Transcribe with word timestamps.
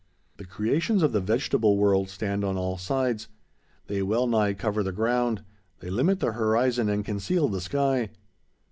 The 0.37 0.45
creations 0.45 1.03
of 1.03 1.11
the 1.11 1.21
vegetable 1.21 1.77
world 1.77 2.09
stand 2.09 2.43
on 2.43 2.57
all 2.57 2.75
sides. 2.75 3.27
They 3.85 4.01
wellnigh 4.01 4.53
cover 4.53 4.81
the 4.81 4.91
ground; 4.91 5.43
they 5.79 5.91
limit 5.91 6.19
the 6.21 6.31
horizon, 6.31 6.89
and 6.89 7.05
conceal 7.05 7.47
the 7.47 7.61
sky. 7.61 8.09